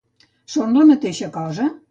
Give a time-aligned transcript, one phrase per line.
[0.53, 1.71] Són la mateixa cosa?